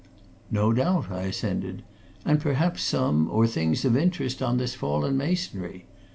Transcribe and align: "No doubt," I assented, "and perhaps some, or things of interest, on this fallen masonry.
"No 0.49 0.73
doubt," 0.73 1.11
I 1.11 1.25
assented, 1.27 1.83
"and 2.25 2.39
perhaps 2.41 2.81
some, 2.81 3.29
or 3.29 3.45
things 3.45 3.85
of 3.85 3.95
interest, 3.95 4.41
on 4.41 4.57
this 4.57 4.73
fallen 4.73 5.15
masonry. 5.15 5.85